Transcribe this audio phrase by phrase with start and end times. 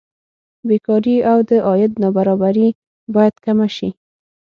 [0.67, 2.67] بېکاري او د عاید نابرابري
[3.13, 3.89] باید کمه شي.